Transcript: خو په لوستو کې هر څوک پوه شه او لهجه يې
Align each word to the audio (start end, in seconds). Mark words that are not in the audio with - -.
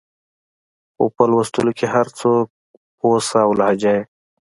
خو 0.93 1.03
په 1.15 1.23
لوستو 1.31 1.59
کې 1.77 1.85
هر 1.95 2.07
څوک 2.19 2.45
پوه 2.99 3.17
شه 3.27 3.39
او 3.45 3.51
لهجه 3.59 3.91
يې 3.97 4.01